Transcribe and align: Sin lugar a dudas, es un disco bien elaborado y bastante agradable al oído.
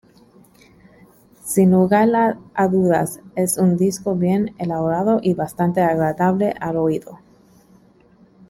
Sin 1.45 1.69
lugar 1.73 2.09
a 2.55 2.67
dudas, 2.67 3.19
es 3.35 3.59
un 3.59 3.77
disco 3.77 4.15
bien 4.15 4.55
elaborado 4.57 5.19
y 5.21 5.35
bastante 5.35 5.81
agradable 5.81 6.55
al 6.59 6.77
oído. 6.77 7.19